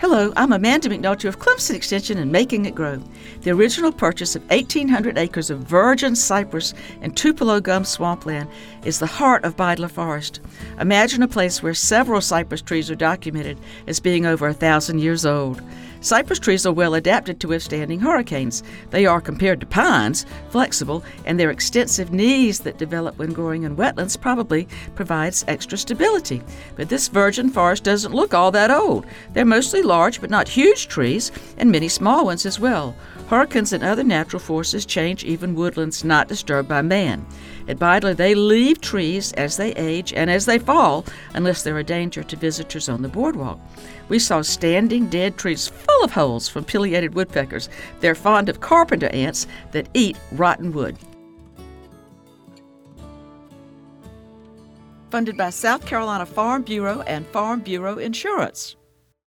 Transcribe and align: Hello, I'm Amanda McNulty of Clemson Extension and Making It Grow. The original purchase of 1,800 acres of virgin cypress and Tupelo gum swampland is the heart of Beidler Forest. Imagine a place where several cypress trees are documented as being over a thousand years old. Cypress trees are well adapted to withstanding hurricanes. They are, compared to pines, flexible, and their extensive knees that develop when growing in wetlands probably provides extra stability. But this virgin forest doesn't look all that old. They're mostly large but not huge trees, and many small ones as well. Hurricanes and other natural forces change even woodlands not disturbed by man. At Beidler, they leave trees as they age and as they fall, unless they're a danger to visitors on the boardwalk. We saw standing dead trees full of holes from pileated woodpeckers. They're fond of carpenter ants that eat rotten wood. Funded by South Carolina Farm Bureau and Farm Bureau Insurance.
Hello, 0.00 0.32
I'm 0.36 0.52
Amanda 0.52 0.88
McNulty 0.88 1.24
of 1.24 1.40
Clemson 1.40 1.74
Extension 1.74 2.18
and 2.18 2.30
Making 2.30 2.66
It 2.66 2.74
Grow. 2.76 3.02
The 3.40 3.50
original 3.50 3.90
purchase 3.90 4.36
of 4.36 4.48
1,800 4.48 5.18
acres 5.18 5.50
of 5.50 5.58
virgin 5.58 6.14
cypress 6.14 6.72
and 7.02 7.16
Tupelo 7.16 7.60
gum 7.60 7.84
swampland 7.84 8.48
is 8.84 9.00
the 9.00 9.06
heart 9.06 9.44
of 9.44 9.56
Beidler 9.56 9.90
Forest. 9.90 10.38
Imagine 10.78 11.24
a 11.24 11.28
place 11.28 11.64
where 11.64 11.74
several 11.74 12.20
cypress 12.20 12.62
trees 12.62 12.92
are 12.92 12.94
documented 12.94 13.58
as 13.88 13.98
being 13.98 14.24
over 14.24 14.46
a 14.46 14.54
thousand 14.54 15.00
years 15.00 15.26
old. 15.26 15.60
Cypress 16.00 16.38
trees 16.38 16.64
are 16.64 16.72
well 16.72 16.94
adapted 16.94 17.40
to 17.40 17.48
withstanding 17.48 18.00
hurricanes. 18.00 18.62
They 18.90 19.04
are, 19.04 19.20
compared 19.20 19.60
to 19.60 19.66
pines, 19.66 20.26
flexible, 20.50 21.02
and 21.24 21.38
their 21.38 21.50
extensive 21.50 22.12
knees 22.12 22.60
that 22.60 22.78
develop 22.78 23.18
when 23.18 23.32
growing 23.32 23.64
in 23.64 23.76
wetlands 23.76 24.20
probably 24.20 24.68
provides 24.94 25.44
extra 25.48 25.76
stability. 25.76 26.42
But 26.76 26.88
this 26.88 27.08
virgin 27.08 27.50
forest 27.50 27.84
doesn't 27.84 28.14
look 28.14 28.32
all 28.32 28.50
that 28.52 28.70
old. 28.70 29.06
They're 29.32 29.44
mostly 29.44 29.82
large 29.82 30.20
but 30.20 30.30
not 30.30 30.48
huge 30.48 30.88
trees, 30.88 31.32
and 31.56 31.72
many 31.72 31.88
small 31.88 32.24
ones 32.24 32.46
as 32.46 32.60
well. 32.60 32.94
Hurricanes 33.28 33.72
and 33.72 33.82
other 33.82 34.04
natural 34.04 34.40
forces 34.40 34.86
change 34.86 35.24
even 35.24 35.54
woodlands 35.54 36.04
not 36.04 36.28
disturbed 36.28 36.68
by 36.68 36.82
man. 36.82 37.26
At 37.68 37.78
Beidler, 37.78 38.16
they 38.16 38.34
leave 38.34 38.80
trees 38.80 39.32
as 39.34 39.58
they 39.58 39.72
age 39.72 40.14
and 40.14 40.30
as 40.30 40.46
they 40.46 40.58
fall, 40.58 41.04
unless 41.34 41.62
they're 41.62 41.78
a 41.78 41.84
danger 41.84 42.22
to 42.22 42.36
visitors 42.36 42.88
on 42.88 43.02
the 43.02 43.08
boardwalk. 43.08 43.60
We 44.08 44.18
saw 44.18 44.40
standing 44.40 45.08
dead 45.08 45.36
trees 45.36 45.68
full 45.68 46.02
of 46.02 46.12
holes 46.12 46.48
from 46.48 46.64
pileated 46.64 47.14
woodpeckers. 47.14 47.68
They're 48.00 48.14
fond 48.14 48.48
of 48.48 48.60
carpenter 48.60 49.08
ants 49.08 49.46
that 49.72 49.90
eat 49.92 50.16
rotten 50.32 50.72
wood. 50.72 50.96
Funded 55.10 55.36
by 55.36 55.50
South 55.50 55.84
Carolina 55.84 56.24
Farm 56.24 56.62
Bureau 56.62 57.02
and 57.02 57.26
Farm 57.26 57.60
Bureau 57.60 57.98
Insurance. 57.98 58.77